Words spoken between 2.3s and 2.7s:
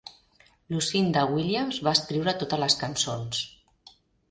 totes